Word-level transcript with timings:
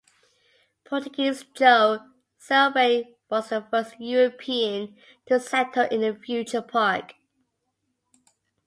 "Portuguese 0.83 1.45
Joe" 1.53 1.99
Silvey 2.39 3.17
was 3.29 3.49
the 3.49 3.61
first 3.69 3.99
European 3.99 4.97
to 5.27 5.39
settle 5.39 5.83
in 5.91 6.01
the 6.01 6.15
future 6.19 6.63
park. 6.63 7.13